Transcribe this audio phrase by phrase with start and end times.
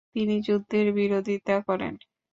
[0.13, 1.93] তিনি যুদ্ধের বিরোধিতা করেন।